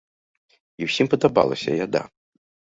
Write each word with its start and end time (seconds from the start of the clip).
І 0.79 0.87
ўсім 0.87 1.07
падабалася 1.13 1.79
яда. 1.85 2.05